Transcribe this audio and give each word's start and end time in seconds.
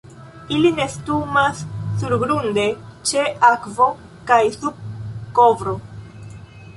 Ili 0.53 0.69
nestumas 0.77 1.59
surgrunde, 2.03 2.63
ĉe 3.09 3.25
akvo 3.49 3.89
kaj 4.31 4.39
sub 4.57 4.81
kovro. 5.41 5.77